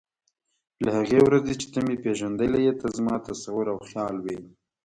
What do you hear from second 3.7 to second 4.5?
او خیال وې.